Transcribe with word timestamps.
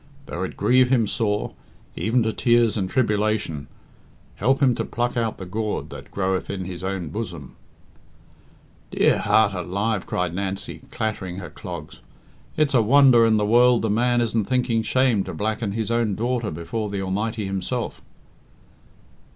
Though 0.25 0.41
it 0.41 0.57
grieve 0.57 0.89
him 0.89 1.05
sore, 1.05 1.53
even 1.95 2.23
to 2.23 2.33
tears 2.33 2.75
and 2.75 2.89
tribulation, 2.89 3.67
help 4.37 4.59
him 4.59 4.73
to 4.73 4.83
pluck 4.83 5.15
out 5.15 5.37
the 5.37 5.45
gourd 5.45 5.91
that 5.91 6.09
groweth 6.09 6.49
in 6.49 6.65
his 6.65 6.83
own 6.83 7.09
bosom" 7.09 7.55
"Dear 8.89 9.19
heart 9.19 9.53
alive!" 9.53 10.07
cried 10.07 10.33
Nancy, 10.33 10.81
clattering 10.89 11.37
her 11.37 11.51
clogs, 11.51 12.01
"it's 12.57 12.73
a 12.73 12.81
wonder 12.81 13.25
in 13.27 13.37
the 13.37 13.45
world 13.45 13.83
the 13.83 13.91
man 13.91 14.21
isn't 14.21 14.45
thinking 14.45 14.81
shame 14.81 15.23
to 15.25 15.35
blacken 15.35 15.73
his 15.73 15.91
own 15.91 16.15
daughter 16.15 16.49
before 16.49 16.89
the 16.89 16.99
Almighty 17.03 17.45
Himself." 17.45 18.01